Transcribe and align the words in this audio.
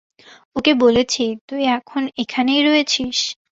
ওকে 0.55 0.71
বলেছি 0.83 1.23
তুই 1.47 1.61
এখন 1.77 2.01
এখানেই 2.21 2.61
রয়েছিস। 2.63 3.17